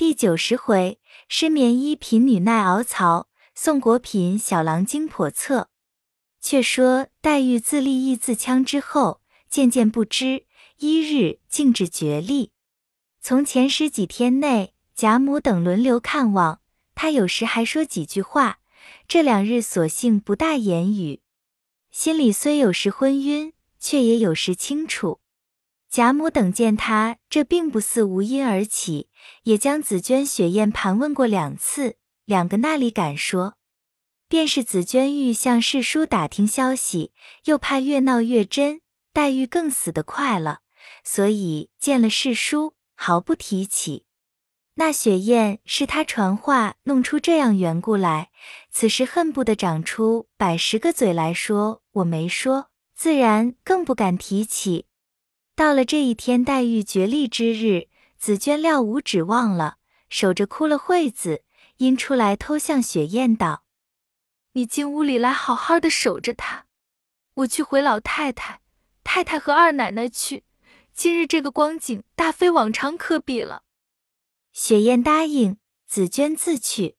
[0.00, 0.98] 第九十回，
[1.28, 5.68] 失眠医贫女耐熬曹，宋国品小郎精叵测。
[6.40, 10.46] 却说黛玉自立意自戕之后，渐渐不知，
[10.78, 12.52] 一日竟至绝力。
[13.20, 16.62] 从前十几天内，贾母等轮流看望，
[16.94, 18.60] 她有时还说几句话。
[19.06, 21.20] 这两日索性不大言语，
[21.90, 25.19] 心里虽有时昏晕，却也有时清楚。
[25.90, 29.08] 贾母等见他这并不似无因而起，
[29.42, 33.54] 也将紫鹃、雪雁盘问过两次，两个那里敢说？
[34.28, 37.12] 便是紫鹃欲向世叔打听消息，
[37.46, 40.60] 又怕越闹越真，黛玉更死得快了，
[41.02, 44.04] 所以见了世叔毫不提起。
[44.74, 48.30] 那雪雁是他传话弄出这样缘故来，
[48.70, 54.86] 此时恨不得长出百十个嘴来说我没说，自然更不敢提起。
[55.60, 59.76] 到了这一天，黛玉绝力之日，紫鹃料无指望了，
[60.08, 61.42] 守着哭了会子，
[61.76, 63.64] 因出来偷向雪雁道
[64.56, 66.64] ：“你进屋里来，好好的守着他，
[67.34, 68.62] 我去回老太太、
[69.04, 70.44] 太太和二奶奶去。
[70.94, 73.64] 今日这个光景，大非往常可比了。”
[74.54, 76.96] 雪雁答应，紫鹃自去。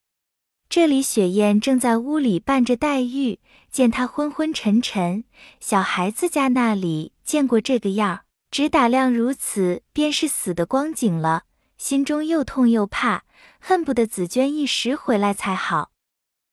[0.68, 3.40] 这里雪雁正在屋里伴着黛玉，
[3.72, 5.24] 见她昏昏沉沉，
[5.58, 8.24] 小孩子家那里见过这个样儿。
[8.52, 11.44] 只打量如此，便是死的光景了，
[11.78, 13.24] 心中又痛又怕，
[13.58, 15.90] 恨不得紫鹃一时回来才好。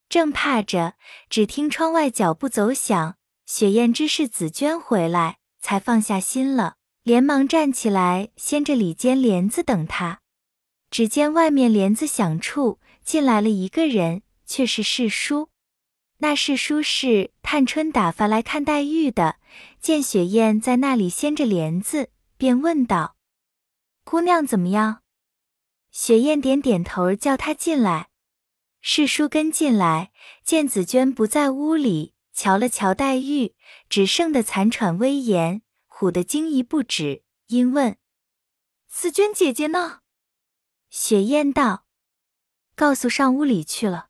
[0.07, 0.93] 正怕着，
[1.29, 10.21] 只听窗外脚步走响，雪雁知是紫鹃回来，才放下心了，连忙站起来，掀着里间帘子等他。
[10.89, 15.49] 只见外面帘子响处进来了一个人，却是世叔。
[16.21, 19.37] 那是叔是探春打发来看黛玉的，
[19.79, 23.15] 见雪雁在那里掀着帘子，便问道
[24.03, 25.01] ：“姑娘怎么样？”
[25.91, 28.09] 雪雁点点头，叫他进来。
[28.81, 30.11] 世叔跟进来，
[30.43, 33.55] 见紫鹃不在屋里，瞧了瞧黛玉，
[33.87, 37.97] 只剩得残喘微言，唬得惊疑不止，因问
[38.87, 40.01] ：“紫鹃姐姐呢？”
[40.91, 41.85] 雪雁道
[42.75, 44.07] ：“告诉上屋里去了。”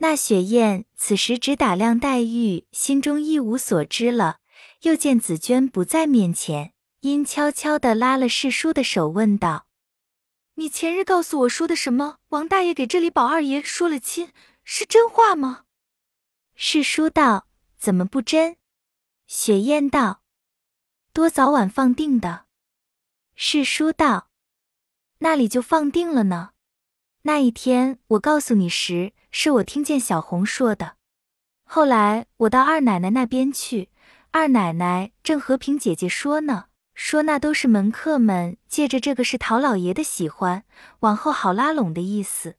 [0.00, 4.38] 那雪雁此时只打量黛玉，心中一无所知了。
[4.82, 9.66] 又见紫鹃不在面前，因悄悄地拉了世叔的手，问道
[10.54, 12.18] ：“你前日告诉我说的什么？
[12.28, 14.32] 王大爷给这里宝二爷说了亲，
[14.62, 15.64] 是真话吗？”
[16.54, 18.56] 世叔道：“怎么不真？”
[19.26, 20.22] 雪雁道
[21.12, 22.46] ：“多早晚放定的？”
[23.34, 24.30] 世叔道
[25.18, 26.50] ：“那里就放定了呢。
[27.22, 30.96] 那一天我告诉你时。”是我听见小红说的。
[31.64, 33.90] 后来我到二奶奶那边去，
[34.30, 40.64] 二奶奶正和平姐姐说呢，说那都是门客们借着这个是陶老爷的喜欢，
[41.00, 42.56] 往后好拉拢的意思。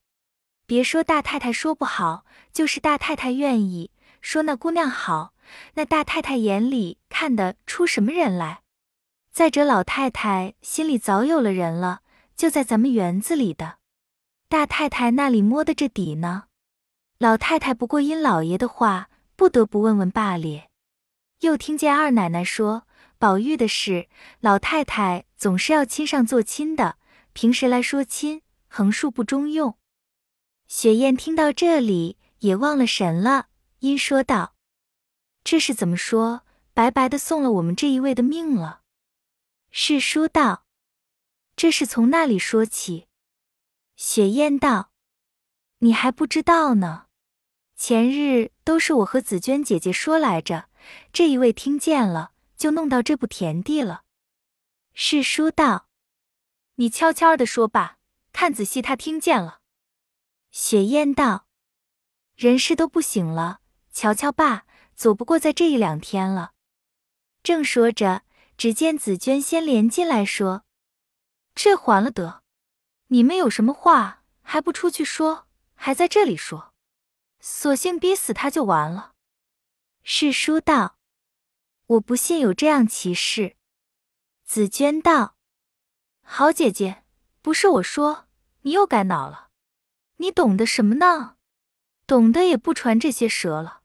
[0.67, 3.89] 别说大太太说不好，就是大太太愿意
[4.21, 5.33] 说那姑娘好，
[5.73, 8.61] 那大太太眼里看得出什么人来？
[9.31, 12.01] 再者老太太心里早有了人了，
[12.35, 13.77] 就在咱们园子里的，
[14.47, 16.43] 大太太那里摸的这底呢。
[17.19, 20.69] 老太太不过因老爷的话，不得不问问罢了。
[21.41, 22.87] 又听见二奶奶说
[23.17, 24.07] 宝玉的事，
[24.39, 26.97] 老太太总是要亲上做亲的，
[27.33, 29.77] 平时来说亲，横竖不中用。
[30.69, 33.47] 雪雁听到这里，也忘了神了，
[33.79, 34.55] 因说道
[35.43, 36.43] ：“这是怎么说？
[36.73, 38.83] 白白的送了我们这一位的命了。”
[39.71, 40.63] 世叔道
[41.57, 43.07] ：“这是从那里说起？”
[43.97, 44.91] 雪雁道
[45.79, 47.07] ：“你还不知道呢。”
[47.79, 50.67] 前日都是我和紫娟姐姐说来着，
[51.13, 54.03] 这一位听见了，就弄到这步田地了。
[54.93, 55.87] 世叔道
[56.75, 57.97] ：“你悄悄的说罢，
[58.33, 59.61] 看仔细他听见了。”
[60.51, 61.47] 雪雁道
[62.35, 63.61] ：“人事都不醒了，
[63.93, 66.51] 瞧瞧罢，走不过在这一两天了。”
[67.41, 68.23] 正说着，
[68.57, 70.65] 只见紫娟先连进来说
[71.55, 72.43] ：“这还了得！
[73.07, 76.68] 你们有什么话还不出去说，还在这里说？”
[77.39, 79.13] 索性逼死他就完了。
[80.03, 80.97] 世叔道
[81.87, 83.55] ：“我不信有这样奇事。”
[84.45, 85.35] 紫娟道
[86.21, 87.03] ：“好姐姐，
[87.41, 88.27] 不是我说，
[88.61, 89.49] 你又该恼了。
[90.17, 91.35] 你懂得什么呢？
[92.05, 93.81] 懂得也不传这些蛇了。”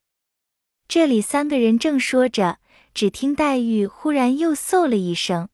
[0.88, 2.58] 这里三个人正说着，
[2.92, 5.48] 只听黛玉忽然又嗽了一声，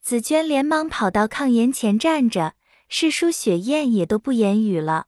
[0.00, 2.54] 紫娟连忙跑到炕沿前站着，
[2.88, 5.06] 世叔、雪雁也都不言语了。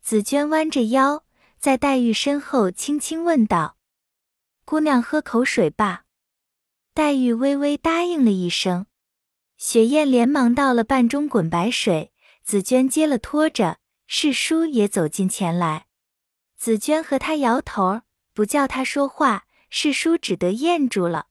[0.00, 1.24] 紫娟弯着腰。
[1.60, 3.76] 在黛玉身后轻轻问道
[4.64, 6.04] ：“姑娘喝口水吧。”
[6.94, 8.86] 黛玉微微答应了一声。
[9.58, 15.86] 雪雁连忙倒了半盅滚白水，紫娟接了拖着，世叔也走近前来。
[16.56, 18.00] 紫娟和他摇头，
[18.32, 21.26] 不叫他说话，世叔只得咽住了。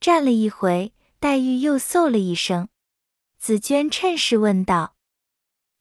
[0.00, 2.68] 站了一回，黛玉又嗽了一声。
[3.38, 4.96] 紫娟趁势问道：“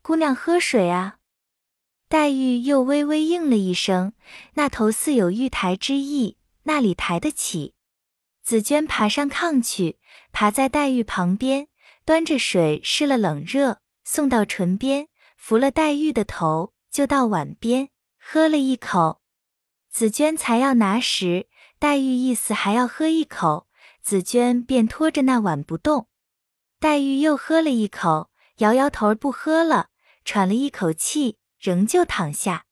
[0.04, 1.18] 姑娘喝水啊？”
[2.12, 4.12] 黛玉又微微应了一声，
[4.56, 7.74] 那头似有玉台之意，那里抬得起？
[8.44, 9.98] 紫娟爬上炕去，
[10.34, 11.70] 爬在黛玉旁边，
[12.04, 17.88] 端着水试了冷热，送到唇边，扶了黛玉的头，就到碗边
[18.20, 19.22] 喝了一口。
[19.90, 21.48] 紫娟才要拿时，
[21.80, 23.68] 黛玉意思还要喝一口，
[24.04, 26.10] 紫娟便拖着那碗不动。
[26.78, 29.88] 黛玉又喝了一口，摇摇头不喝了，
[30.26, 31.38] 喘了一口气。
[31.62, 32.66] 仍旧躺下，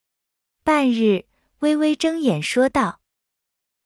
[0.63, 1.27] 半日，
[1.59, 3.01] 微微睁眼说道：“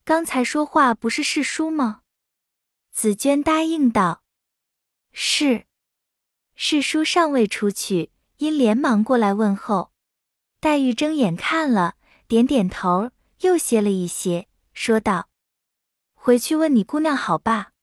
[0.06, 2.04] 刚才说话不是世叔吗？”
[2.90, 4.24] 紫娟答应道
[5.12, 5.66] ：“是。”
[6.56, 9.92] 世叔尚未出去，因连忙过来问候。
[10.62, 11.98] 黛玉睁眼看了，
[12.28, 13.12] 点点头，
[13.42, 15.28] 又歇了一歇，说道
[16.16, 17.74] ：“回去问你姑娘好吧。”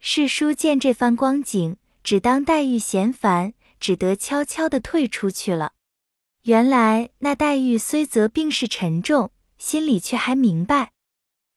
[0.00, 5.74] 世叔见这番光景，只当黛玉嫌烦，只得悄悄的退出去了。
[6.42, 10.92] 原来那黛玉虽则病势沉重，心里却还明白。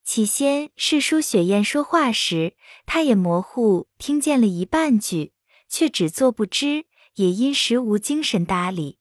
[0.03, 2.53] 起先是叔雪雁说话时，
[2.85, 5.33] 她也模糊听见了一半句，
[5.67, 6.85] 却只做不知，
[7.15, 8.99] 也因时无精神搭理。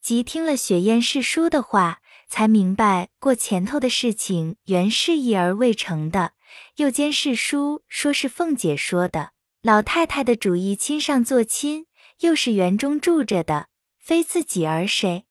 [0.00, 6.34] 即听了雪雁是叔的话，才明白过前头的事情原是意而未成的。
[6.76, 9.32] 又兼是叔说是凤姐说的，
[9.62, 11.86] 老太太的主意亲上做亲，
[12.20, 13.66] 又是园中住着的。
[14.08, 15.26] 非自己而谁？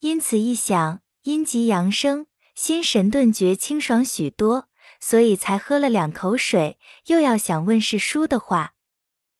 [0.00, 4.68] 因此一想，阴极阳生，心神顿觉清爽许多，
[5.00, 8.74] 所以才喝了两口水，又要想问世叔的话。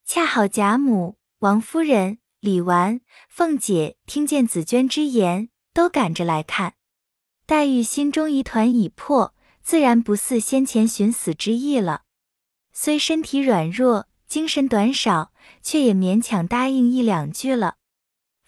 [0.07, 6.77] 恰好贾母、王夫人、李纨、凤姐听见紫娟之言，都赶着来看。
[7.45, 12.05] 黛玉心中疑团已破，自然不似先前寻死之意了。
[12.73, 17.77] 虽身体软弱，精神短少，却也勉强答应一两句了。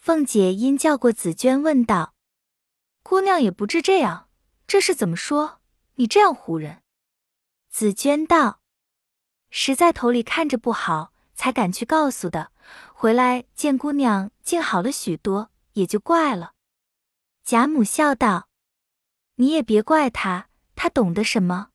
[0.04, 2.12] 凤姐因叫过紫娟，问道
[3.02, 4.28] ：“姑娘也不至这样，
[4.66, 5.62] 这是怎么说？
[5.94, 6.82] 你这样唬人？”
[7.72, 8.60] 紫娟道
[9.48, 12.52] ：“实在头里看着不好，才敢去告诉的。
[12.92, 16.52] 回来见姑娘竟好了许多，也就怪了。”
[17.42, 18.50] 贾母笑道
[19.36, 21.70] ：“你也别怪他，他懂得什么？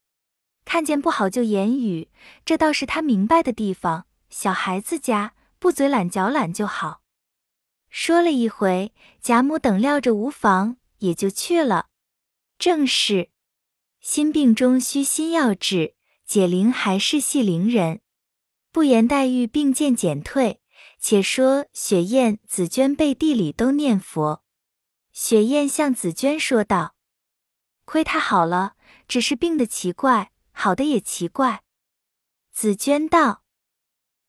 [0.66, 2.12] 看见不好就言语，
[2.46, 4.06] 这倒是他明白的地方。
[4.30, 6.99] 小孩子家不嘴懒脚懒就好。”
[7.90, 11.88] 说了一回，贾母等料着无妨，也就去了。
[12.58, 13.30] 正是
[14.00, 15.96] 心病中需心药治，
[16.26, 18.02] 解铃还是系铃人。
[18.72, 20.62] 不言黛玉病渐减退，
[21.00, 24.44] 且说雪雁、紫鹃背地里都念佛。
[25.12, 26.96] 雪雁向紫鹃说道
[27.86, 28.76] ：“亏她好了，
[29.08, 31.64] 只是病的奇怪，好的也奇怪。”
[32.54, 33.44] 紫鹃道：“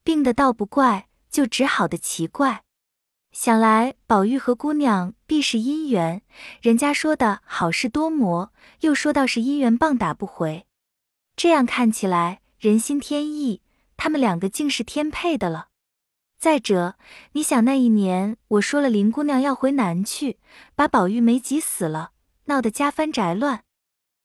[0.02, 2.64] 病的倒不怪，就只好的奇怪。”
[3.32, 6.22] 想来宝玉和姑娘必是姻缘，
[6.60, 10.66] 人家说的好事多磨，又说到是姻缘棒打不回。
[11.36, 13.62] 这样看起来，人心天意，
[13.96, 15.68] 他们两个竟是天配的了。
[16.40, 16.96] 再者，
[17.32, 20.40] 你想那一年我说了林姑娘要回南去，
[20.74, 22.10] 把宝玉没急死了，
[22.46, 23.62] 闹得家翻宅乱。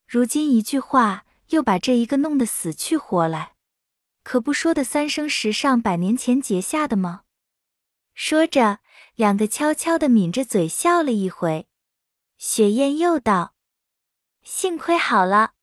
[0.07, 3.53] 如今一句话，又把这一个弄得死去活来，
[4.23, 7.21] 可不说的三生石上百年前结下的吗？
[8.15, 8.79] 说着。
[9.15, 11.67] 两个悄悄地抿着嘴笑了一回，
[12.37, 13.55] 雪雁又道
[14.43, 15.53] ：“幸亏好了，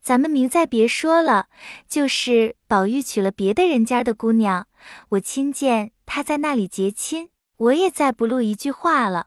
[0.00, 1.48] 咱们明再别说了。
[1.88, 4.68] 就是宝玉娶了别的人家的姑娘，
[5.08, 9.26] 我亲见他在那里结亲，我也再不露一句话了。”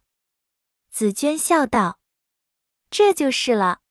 [0.90, 2.00] 紫娟笑道
[2.90, 3.82] ：“这就是了。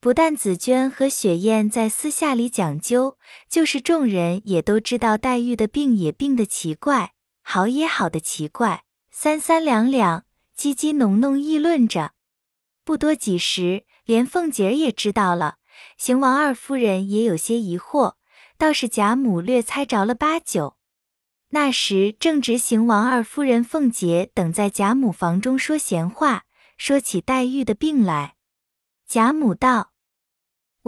[0.00, 7.12] 不但紫娟和雪雁在私下里讲究，就是众人也都知道黛玉的病也病得奇怪，
[7.42, 8.84] 好也好的奇怪。”
[9.18, 12.12] 三三两两，叽叽哝哝议论着，
[12.84, 15.56] 不多几时，连凤姐儿也知道了。
[15.96, 18.16] 邢王二夫人也有些疑惑，
[18.58, 20.76] 倒是贾母略猜着了八九。
[21.48, 26.44] 那时正值邢王二夫人、凤姐等在贾母房中说闲话，
[26.76, 28.34] 说起黛玉的病来。
[29.08, 29.92] 贾母道：“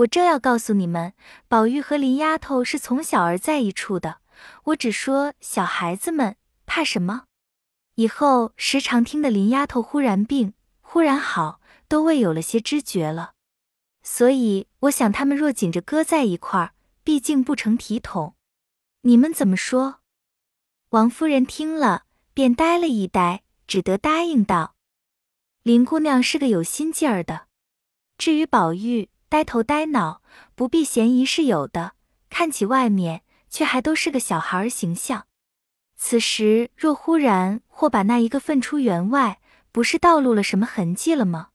[0.05, 1.15] 我正要告诉你们，
[1.49, 4.19] 宝玉和林丫头是从小儿在一处的。
[4.65, 7.23] 我只说小孩子们怕什么。”
[7.99, 13.33] 以后时常听得林丫头忽然病，忽然好，都未有了些知觉了。
[14.05, 18.37] 所以我想他们若紧着搁在一块儿，毕竟不成体统。
[19.01, 19.97] 你们怎么说？
[20.91, 24.77] 王夫人听了，便呆了一呆，只得答应道
[25.65, 27.49] ：“林姑娘是个有心劲儿的。
[28.17, 30.23] 至于宝玉，呆头呆脑，
[30.55, 31.95] 不必嫌疑是有的，
[32.31, 35.27] 看起外面却还都是个小孩儿形象。
[36.01, 39.41] 此时若忽然或把那一个分出园外，
[39.73, 41.49] 不是暴露了什么痕迹了吗？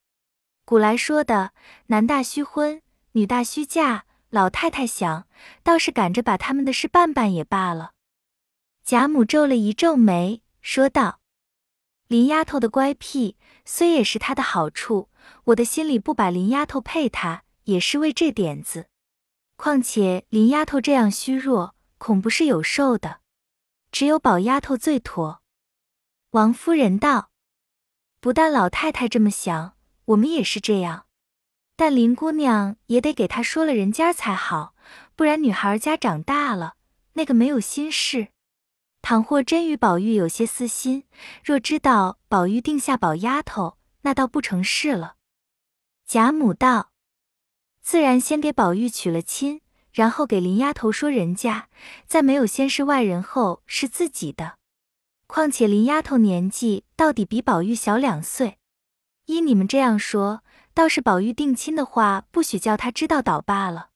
[0.66, 1.54] 古来说的
[1.88, 2.82] ‘男大须婚，
[3.14, 5.28] 女大须嫁’，老太太想，
[5.64, 7.94] 倒是赶着把他们的事办办也罢了。”
[8.84, 11.22] 贾母皱了一皱眉，说道
[12.10, 15.10] ：“林丫头的乖僻，虽也是她的好处，
[15.46, 18.88] 我的心里不把林丫头配她，也是为这点子。
[19.56, 23.22] 况且林丫头这样虚弱，恐不是有寿的，
[23.94, 25.42] 只有宝丫头最妥。”
[26.32, 27.30] 王夫人道
[28.20, 31.06] ：“不但老太太这么想，我们也是这样。
[31.76, 34.76] 但林姑娘也得给她说了人家才好，
[35.16, 36.76] 不然女孩家长大了，
[37.14, 38.30] 那个没有心事。”
[39.04, 41.04] 倘或真与宝玉有些私心，
[41.44, 45.18] 若知道宝玉定下宝丫头，那倒不成事了。
[46.06, 46.92] 贾母道
[47.84, 49.62] ：“自然先给宝玉娶了亲，
[49.94, 51.70] 然后给林丫头说人家，
[52.06, 54.58] 在没有先是外人后是自己的。
[55.28, 58.58] 况且林丫头年纪到底比宝玉小两岁，
[59.26, 63.92] 依你们这样说，倒是宝玉定亲的话，不许叫他知道倒罢了。”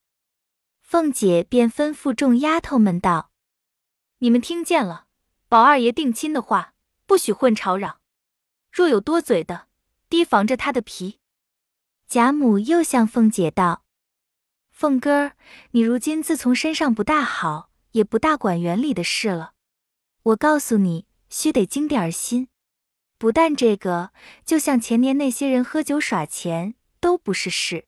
[0.81, 3.31] 凤姐便吩咐众丫头们道。
[4.19, 5.05] 你们听见了，
[5.49, 6.73] 宝二爷定亲的话，
[7.05, 7.99] 不许混吵嚷。
[8.71, 9.67] 若有多嘴的，
[10.09, 11.19] 提防着他的皮。
[12.07, 13.83] 贾母又向凤姐道
[14.79, 15.31] ：“凤哥儿，
[15.72, 19.53] 你如今自从身上不大好，也不大管园里的事了。
[20.22, 22.50] 我告诉你，须得精点心。
[23.17, 24.12] 不但这个，
[24.46, 27.88] 就像前年那些人喝酒耍钱，都不是事。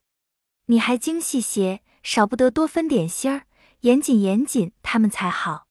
[0.66, 3.42] 你还精细些，少不得多分点心儿，
[3.82, 5.68] 严谨严谨，他们才好。”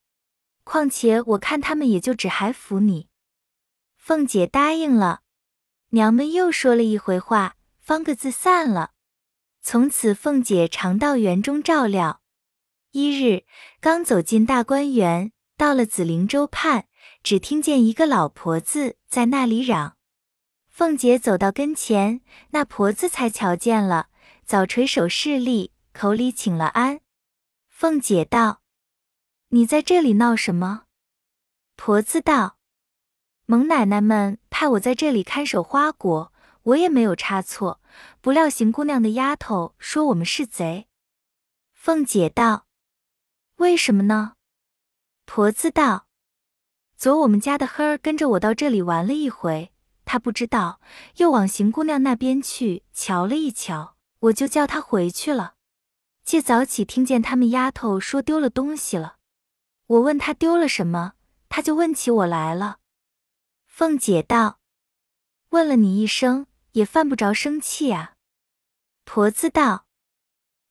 [0.64, 3.10] 况且我看他们也就只还服你。
[3.98, 5.24] 凤姐答应了，
[5.90, 8.92] 娘们又说了一回话，方个自散了。
[9.72, 12.22] 从此凤姐常到园中照料。
[12.90, 13.46] 一日
[13.80, 16.88] 刚走进大观园，到了紫菱洲畔，
[17.22, 19.96] 只听见一个老婆子在那里嚷。
[20.70, 24.08] 凤姐走到跟前，那婆子才瞧见了，
[24.44, 27.02] 早垂手侍立，口里请了安。
[27.68, 28.64] 凤姐道。
[29.50, 30.86] 你在这里闹什么？
[31.76, 32.58] 婆子道
[33.46, 36.34] ：“蒙奶奶们派我在这里看守花果，
[36.70, 37.82] 我也没有差错。
[38.22, 40.88] 不料邢姑娘的丫头说我们是贼。”
[41.74, 42.66] 凤姐道
[43.58, 44.34] ：“为什么呢？”
[45.26, 46.08] 婆子道
[46.98, 49.72] ：“昨我们家的黑儿跟着我到这里玩了一回，
[50.06, 50.82] 他不知道，
[51.18, 55.54] 又往邢姑娘那边去瞧了一瞧，我就叫他回去了。
[56.24, 59.18] 借早起听见他们丫头说丢了东西了。”
[59.88, 61.14] 我问他丢了什么，
[61.48, 62.78] 他就问起我来了。
[63.66, 64.60] 凤姐道
[65.50, 68.16] ：“问了你一声，也犯不着生气啊。”
[69.06, 69.88] 婆子道：“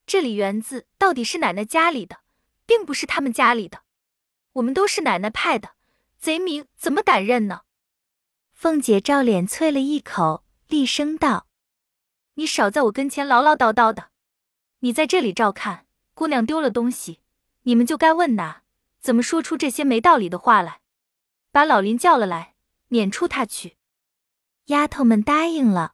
[0.06, 2.20] 这里园子到底是奶奶家里的，
[2.66, 3.82] 并不是他们家里的。
[4.54, 5.70] 我们都是奶奶派的，
[6.18, 7.62] 贼名怎么敢认呢？”
[8.52, 11.46] 凤姐照脸啐了一口，厉声道
[12.34, 14.10] ：“你少在我跟前唠唠叨叨的！
[14.80, 17.20] 你在这里照看，姑娘丢了东西，
[17.62, 18.62] 你们就该问拿。”
[19.00, 20.80] 怎么说出这些没道理的话来？
[21.52, 22.56] 把老林叫了来，
[22.88, 23.77] 撵出他去。
[24.68, 25.92] 丫头们答应了。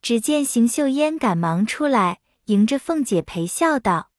[0.00, 4.10] 只见邢岫烟赶忙出来，迎着凤姐陪笑道：“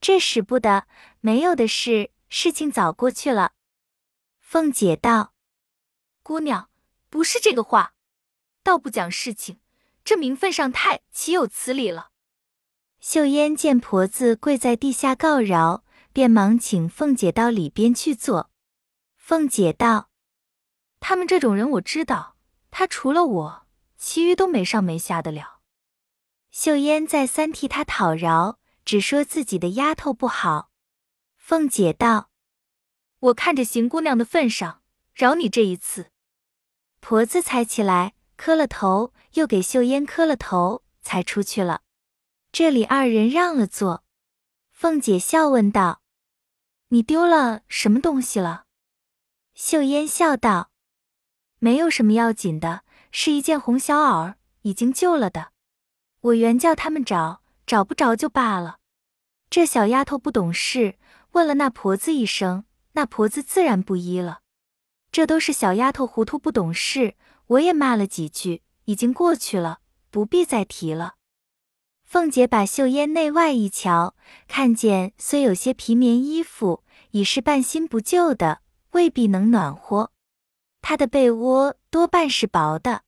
[0.00, 0.86] 这使不得，
[1.20, 3.52] 没有的事，事情早过去了。”
[4.38, 5.32] 凤姐道
[6.22, 6.68] ：“姑娘，
[7.08, 7.94] 不是这个话，
[8.62, 9.58] 倒不讲事情，
[10.04, 12.10] 这名分上太岂有此理了？”
[13.00, 15.84] 秀烟见婆子跪在地下告饶。
[16.14, 18.52] 便忙请凤姐到里边去坐。
[19.16, 20.10] 凤姐道
[21.00, 22.33] ：“他们这种人我知道，
[22.76, 23.66] 他除了我，
[23.96, 25.60] 其余都没上没下的了。”
[26.50, 30.72] 秀烟再三替他讨饶，只说自己的丫头不好。
[31.36, 32.30] 凤姐道
[33.30, 36.10] ：“我看着邢姑娘的份上，饶你这一次。”
[36.98, 41.82] 婆子才起来，磕了头，又给秀烟磕了头，才出去了。
[42.50, 44.04] 这里二人让了座，
[44.72, 46.02] 凤姐笑问道。
[46.88, 48.64] 你丢了什么东西了？
[49.54, 50.72] 秀烟笑道
[51.64, 55.48] ：“没有什么要紧的，是一件红小袄，已经旧了的。
[56.20, 58.80] 我原叫他们找，找不着就罢了。
[59.48, 60.98] 这小丫头不懂事，
[61.30, 64.40] 问了那婆子一声，那婆子自然不依了。
[65.10, 67.14] 这都是小丫头糊涂不懂事，
[67.46, 69.78] 我也骂了几句，已经过去了，
[70.10, 71.14] 不必再提了。”
[72.04, 74.14] 凤姐把绣烟内外一瞧，
[74.46, 80.10] 看见虽有些皮棉衣服，已是半新不旧的，未必能暖和。
[80.86, 83.04] 他的被窝多半是薄的。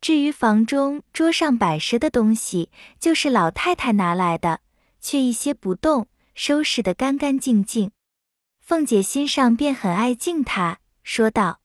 [0.00, 4.60] 至于房中桌上摆设的东西，就是老太太拿来的，
[5.00, 7.90] 却一些不动，收拾得干干净净。
[8.60, 11.60] 凤姐心上便很爱敬他，说道：“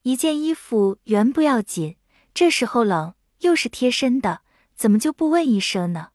[0.00, 1.98] 一件衣服原不要紧，
[2.32, 4.40] 这时候冷，又是贴身的，
[4.74, 6.12] 怎么就不问一声呢？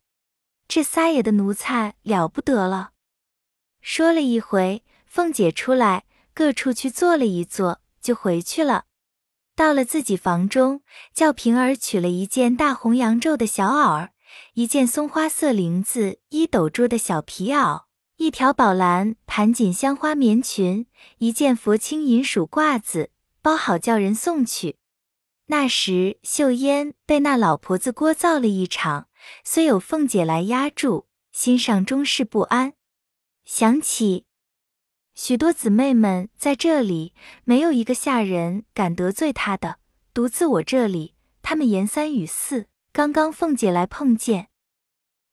[0.67, 2.93] 这撒野的奴才了不得了。”
[3.79, 8.85] 说了一回，凤姐出来，各处去坐了一坐，就回去了。
[9.55, 10.81] 到了自己房中，
[11.13, 14.09] 叫平儿取了一件大红扬皱的小袄，
[14.53, 17.83] 一件松花色绫子衣斗捉的小皮袄，
[18.15, 20.87] 一条宝蓝盘锦香花棉裙，
[21.17, 24.77] 一件佛青银鼠褂子，包好叫人送去。
[25.47, 29.09] 那时秀烟被那老婆子聒噪了一场，
[29.43, 32.73] 虽有凤姐来压住，心上终是不安，
[33.43, 34.28] 想起。
[35.21, 39.77] 许多姊妹们在这里，没有一个下人敢得罪她的。
[40.13, 42.67] 独自我这里，他们言三语四。
[42.93, 44.47] 刚刚凤姐来碰见，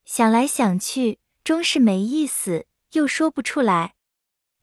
[0.04, 3.94] 想来想去，终是没意思，又说不出来。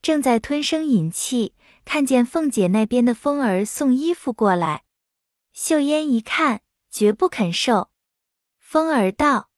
[0.02, 4.84] 正在吞声饮气，看见凤姐那边的风儿送衣服过来，
[5.54, 7.90] 秀烟一看，绝不肯受。
[8.60, 9.50] 风儿道：“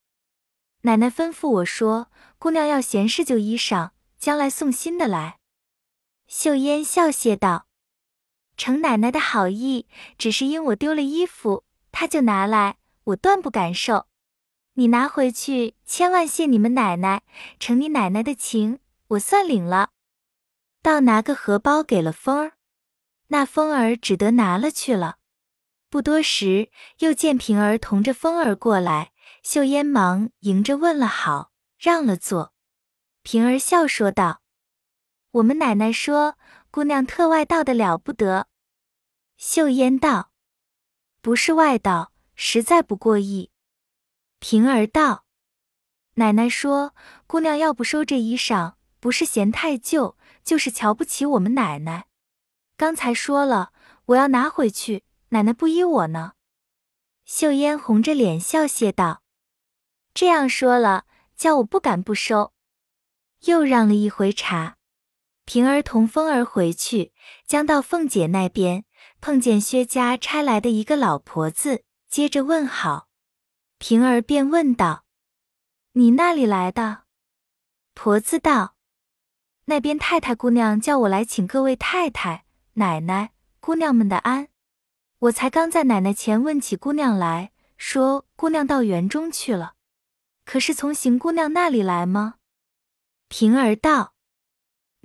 [0.86, 5.40] 奶奶吩咐我说，姑娘要闲事就衣裳，将来送新的来。”
[6.38, 7.66] 秀烟笑谢道
[8.58, 9.88] ：“承奶奶的好意，
[10.18, 11.64] 只是因我丢了衣服，
[11.94, 12.76] 她就拿来，
[13.06, 14.08] 我断不敢受。
[14.74, 17.24] 你拿回去，千万谢你们奶奶，
[17.58, 19.92] 承你奶奶的情，我算领了。”
[20.84, 22.58] 倒拿个荷包给了风儿，
[23.28, 25.20] 那风儿只得拿了去了。
[25.90, 32.54] 不多时，又见平儿同着风儿过来，秀烟忙迎着问了好，让了座。
[33.24, 34.42] 平儿笑说道。
[35.36, 36.38] 我们奶奶说，
[36.72, 38.48] 姑娘特外道的了不得。
[39.36, 40.32] 秀烟道
[41.22, 43.52] ：“不是外道，实在不过意。”
[44.40, 45.26] 平儿道
[46.16, 46.96] ：“奶奶说，
[47.28, 52.06] 姑娘要不收这衣裳，不是嫌太旧，就是瞧不起我们奶奶。
[52.78, 53.74] 刚才说了，
[54.06, 56.36] 我要拿回去，奶奶不依我呢。”
[57.26, 59.22] 秀烟红着脸笑谢道
[60.16, 61.04] ：“这样说了，
[61.36, 62.54] 叫我不敢不收。”
[63.44, 64.75] 又让了一回茶。
[65.46, 67.14] 平儿同风儿回去，
[67.46, 68.84] 将到凤姐那边，
[69.22, 73.08] 碰见薛家差来的一个老婆子，接着问好。
[73.78, 75.06] 平儿便问道
[75.94, 77.04] ：“你那里来的？”
[77.94, 78.76] 婆子道
[79.66, 84.48] ：“那边太太姑娘叫我来请各位太太、奶奶、姑娘们的安。
[85.20, 89.76] 我才刚在奶奶前问起姑娘来，说姑娘到园中去了，
[90.44, 92.36] 可是从邢姑娘那里来吗？”
[93.30, 94.15] 平儿道。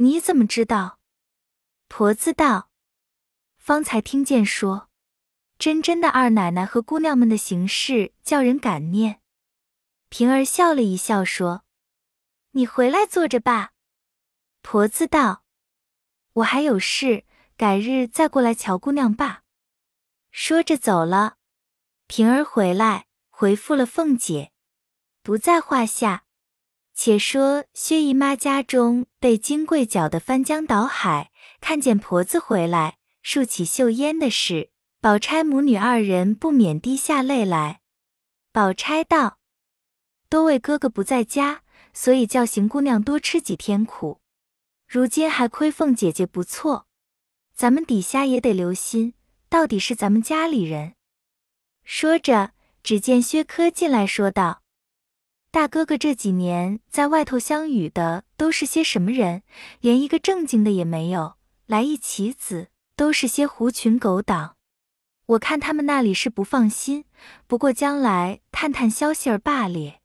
[0.02, 0.98] 你怎么知道？
[1.88, 2.70] 婆子道
[3.58, 4.88] ：“方才听见说，
[5.58, 9.20] 真真的二奶奶和姑娘们的行事叫人感念。”
[10.08, 11.64] 平儿笑了一笑说
[12.52, 13.72] ：“你回来坐着吧。”
[14.62, 15.44] 婆子道
[16.32, 17.26] ：“我还有事，
[17.58, 19.42] 改日再过来瞧姑娘吧。”
[20.32, 21.36] 说着走了。
[22.06, 24.52] 平儿回来回复了凤姐，
[25.22, 26.24] 不在话下。
[27.02, 34.68] 且说薛姨妈家中被金贵搅得翻江倒海，看见婆子回来，竖起袖烟的事，
[35.00, 37.80] 宝钗母女二人不免滴下泪来。
[38.52, 39.38] 宝钗道
[40.28, 41.62] ：“多为哥哥不在家，
[41.94, 44.20] 所以叫邢姑娘多吃几天苦。
[44.86, 46.86] 如今还亏凤姐姐不错，
[47.54, 49.14] 咱们底下也得留心，
[49.48, 50.96] 到底是咱们家里人。”
[51.82, 52.50] 说着，
[52.82, 54.59] 只见薛科进来说道。
[55.52, 59.42] 大哥哥这几年在外头相遇的都是些什么人？
[59.80, 61.34] 连一个正经的也没有。
[61.66, 64.56] 来一棋子，都是些狐群狗党。
[65.26, 67.04] 我看他们那里是不放心，
[67.48, 70.00] 不过将来探探消息儿罢咧。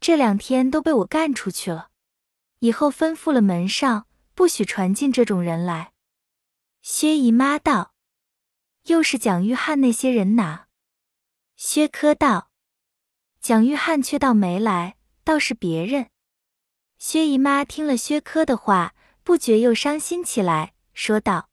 [0.00, 1.88] 这两天都被我干出去了，
[2.60, 5.92] 以后吩咐了门上，不许传进这种人来。
[6.82, 7.94] 薛姨妈道
[8.86, 10.68] ：“又是蒋玉菡那些人哪？”
[11.56, 12.50] 薛科道。
[13.40, 16.10] 蒋玉菡却倒没来，倒是别人。
[16.98, 21.48] 薛姨妈听了薛科的话，不觉又伤心起来，说道：“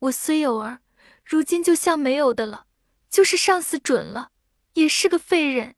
[0.00, 0.80] 我虽有儿，
[1.24, 2.66] 如今就像没有的了。
[3.08, 4.30] 就是上司准了，
[4.74, 5.74] 也是个废人。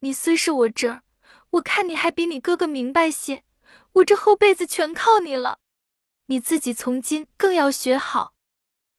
[0.00, 1.02] 你虽是我侄儿，
[1.50, 3.44] 我看你还比你哥哥明白些。
[3.92, 5.60] 我这后辈子全靠你了，
[6.26, 8.34] 你自己从今更要学好。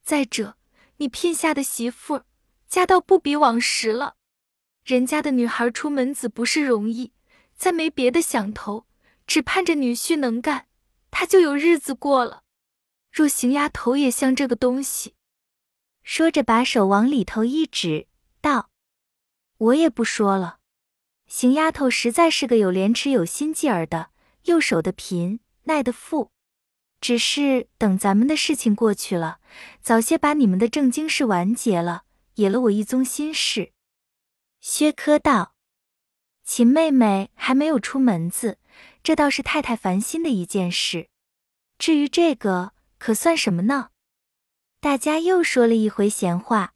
[0.01, 0.57] 再者，
[0.97, 2.23] 你聘下的媳妇，
[2.67, 4.15] 家倒不比往时了。”
[4.89, 7.11] 人家的女孩出门子不是容易，
[7.55, 8.87] 再没别的想头，
[9.27, 10.65] 只盼着女婿能干，
[11.11, 12.41] 她就有日子过了。
[13.11, 15.13] 若邢丫头也像这个东西，
[16.01, 18.07] 说着把手往里头一指，
[18.41, 18.71] 道
[19.59, 20.57] ：“我也不说了。
[21.27, 24.09] 邢丫头实在是个有廉耻有心计儿的，
[24.45, 26.31] 又守得贫，耐得富。
[26.99, 29.37] 只是等咱们的事情过去了，
[29.83, 33.71] 早些把你们的正经事完结了，也了我一宗心事。”
[34.61, 35.55] 薛科道
[36.43, 38.57] ：“秦妹妹还没有出门子，
[39.01, 41.07] 这倒是太太烦心的一件事。
[41.77, 43.89] 至于这个，可算什么呢？”
[44.81, 46.73] 大家又说了一回闲话。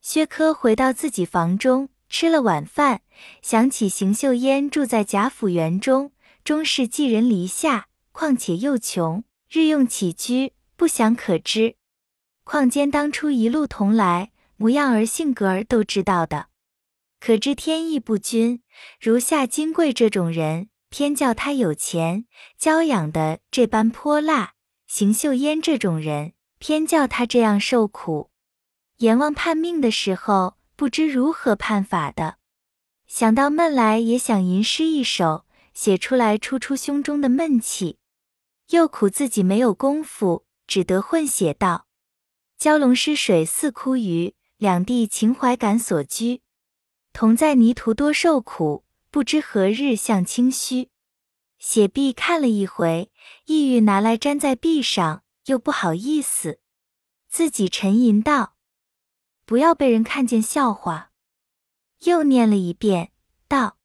[0.00, 3.02] 薛科回到自己房中，吃了晚饭，
[3.42, 6.12] 想起邢岫烟住在贾府园中，
[6.44, 11.74] 终是寄人篱下，况且又穷，日用起居不详可知。
[12.44, 16.46] 况兼当初一路同来，模样儿性格儿都知道的。
[17.20, 18.62] 可知天意不均，
[19.00, 22.26] 如夏金贵这种人，偏叫他有钱，
[22.56, 24.52] 娇养的这般泼辣；
[24.86, 28.30] 邢岫烟这种人，偏叫他这样受苦。
[28.98, 32.36] 阎王判命的时候，不知如何判法的。
[33.06, 37.98] 想到闷来，也想吟诗一首，写出来出出胸中的闷气。
[38.70, 41.86] 又苦自己没有功夫，只得混写道
[42.60, 46.42] ：“蛟龙失水似枯鱼，两地情怀感所居。”
[47.18, 50.90] 同在泥途多受苦，不知何日向清虚。
[51.58, 53.10] 写毕看了一回，
[53.46, 56.60] 意欲拿来粘在壁上，又不好意思，
[57.28, 58.54] 自己沉吟道
[59.44, 61.10] ：“不要被人看见笑话。”
[62.06, 63.10] 又念了一遍，
[63.48, 63.78] 道：“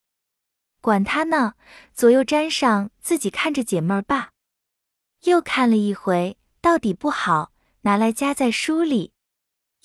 [0.80, 1.56] 管他呢，
[1.92, 4.34] 左右粘上，自己看着解闷儿罢。”
[5.26, 9.14] 又看了一回，到底不好，拿来夹在书里。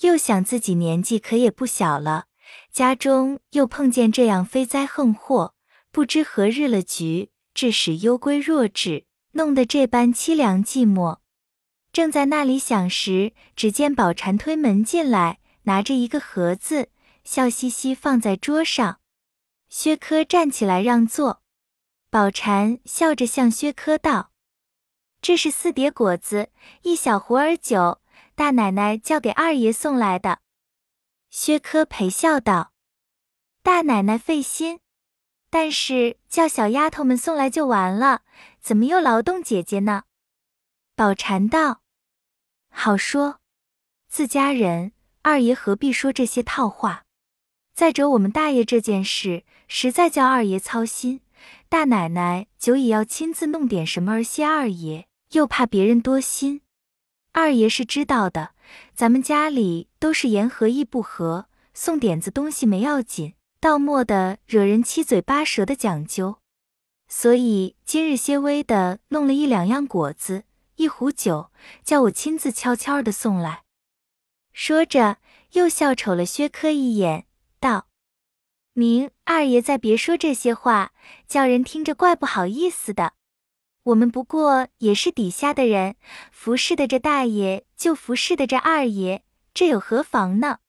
[0.01, 2.27] 又想自己年纪可也不小了。
[2.71, 5.55] 家中又碰见这样非灾横祸，
[5.91, 11.17] 不知何日了局，致使忧归弱智，弄得这般凄凉寂寞。
[11.91, 16.89] 正在那里想时，只见宝蟾推门进来，拿着一个盒子，
[17.23, 18.99] 笑嘻嘻放在桌上。
[19.69, 21.41] 薛科站起来让座，
[22.09, 24.31] 宝蟾笑着向薛科道
[25.21, 26.49] ：“这是四碟果子，
[26.83, 27.99] 一小壶儿酒，
[28.35, 30.39] 大奶奶叫给二爷送来的。”
[31.29, 32.73] 薛科陪笑道
[33.61, 34.79] ：“大奶奶费心，
[35.51, 38.23] 但是叫小丫头们送来就完了，
[38.59, 40.03] 怎么又劳动姐姐呢？”
[40.97, 41.81] 宝蟾道
[42.73, 43.39] ：“好说，
[44.07, 47.05] 自家人，二爷何必说这些套话？
[47.75, 51.21] 再者，我们大爷这件事实在叫二爷操心，
[51.69, 56.61] 大奶奶久已要亲自弄点什么儿谢二爷，又怕别人多心。
[57.31, 58.55] 二爷是知道的。”
[58.95, 66.39] 咱们家里都是言和意不和，送点子东西没要紧，到末的惹人七嘴八舌的讲究。
[67.07, 70.43] 所以今日些微的弄了一两样果子，
[70.75, 71.51] 一壶酒，
[71.83, 73.63] 叫我亲自悄悄的送来。
[74.53, 75.17] 说着，
[75.53, 77.25] 又笑瞅了薛科一眼，
[77.59, 77.87] 道
[78.73, 80.91] ：“明二爷再别说这些话，
[81.27, 83.13] 叫人听着怪不好意思的。”
[83.89, 85.95] 我们不过也是底下的人，
[86.31, 89.23] 服侍的这大爷就服侍的这二爷，
[89.53, 90.59] 这有何妨呢？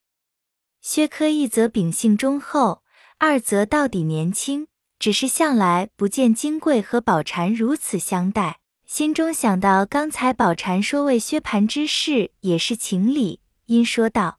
[0.81, 2.83] 薛科一则秉性忠厚，
[3.19, 14.39] 二则到底年轻，只是向来不见金贵和宝蟾如此相待，心中想到刚才宝蟾说为薛蟠之事也是情理，因说道：“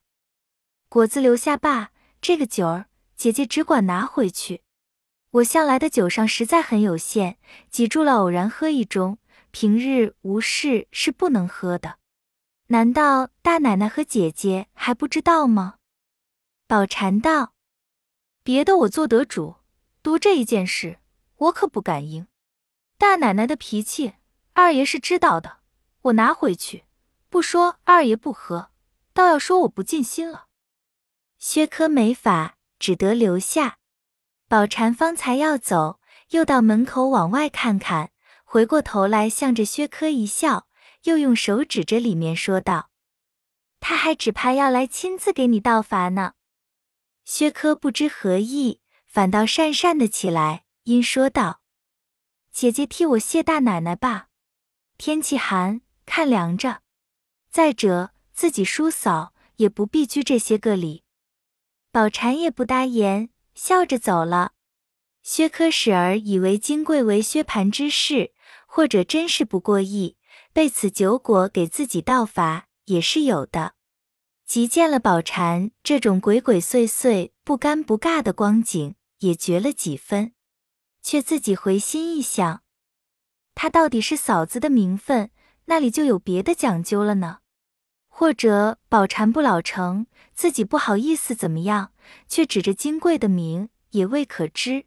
[0.90, 4.64] 果子留下罢，这个酒儿姐姐只管拿回去。”
[5.32, 7.38] 我向来的酒上实在很有限，
[7.70, 9.16] 挤住了偶然喝一盅，
[9.52, 12.00] 平日无事是不能喝的。
[12.68, 15.76] 难道大奶奶和姐姐还不知道吗？
[16.68, 17.54] 宝蟾道
[18.44, 19.56] ：“别的我做得主，
[20.04, 21.00] 独这一件事，
[21.38, 22.28] 我可不敢应。
[22.98, 24.14] 大奶奶的脾气，
[24.52, 25.60] 二爷是知道的。
[26.02, 26.84] 我拿回去，
[27.30, 28.72] 不说二爷不喝，
[29.14, 30.48] 倒要说我不尽心了。”
[31.40, 33.78] 薛科没法，只得留下。
[34.52, 38.12] 宝蟾方才要走，又到门口往外看看，
[38.44, 40.68] 回过头来向着薛科一笑，
[41.04, 42.90] 又用手指着里面说道
[43.80, 46.34] ：“他还只怕要来亲自给你道罚呢。”
[47.24, 51.62] 薛科不知何意，反倒讪讪的起来，因说道
[52.52, 54.28] ：“姐姐替我谢大奶奶吧，
[54.98, 56.82] 天气寒，看凉着。
[57.50, 61.06] 再者自己叔嫂也不必拘这些个礼。”
[61.94, 63.30] 宝蟾也不答言。
[63.54, 64.54] 笑着走了。
[65.24, 68.34] 薛科使儿以为金贵为薛蟠之事，
[68.66, 70.18] 或者真是不过意，
[70.52, 73.74] 被此酒果给自己道法也是有的。
[74.46, 80.34] 即见了宝蟾这种鬼鬼祟祟、不尴不尬的光景，也觉了几分，
[81.04, 82.64] 却自己回心一想，
[83.54, 85.30] 他到底是嫂子的名分，
[85.66, 87.41] 那里就有别的讲究了呢？
[88.14, 91.92] 或者宝蟾不老成，自己不好意思怎么样，
[92.28, 94.86] 却指着金贵的名，也未可知。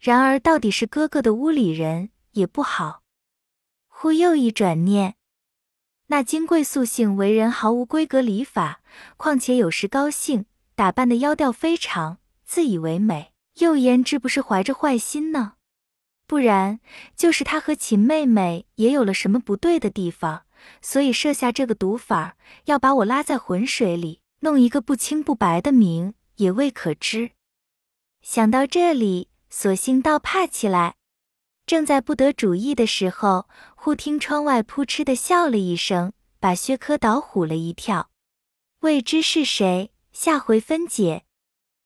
[0.00, 3.02] 然而到底是哥哥的屋里人，也不好。
[3.86, 5.14] 忽又一转念，
[6.06, 8.80] 那金贵素性为人毫无规格礼法，
[9.16, 15.52] 况且有时高兴，打扮的妖调非常，自以为美，又焉知不是怀着坏心呢？
[16.26, 16.80] 不然，
[17.14, 20.45] 就是他和秦妹妹也有了什么不对的地方，
[20.80, 27.32] 所以设下这个毒法，要把我拉在浑水里，弄一个不清不白的名，也未可知。
[28.22, 30.94] 想到这里，索性倒怕起来。
[31.66, 38.10] 正在不得主意的时候，忽听窗外扑哧的笑了一声，把薛科导唬了一跳。
[38.80, 41.25] 未知是谁，下回分解。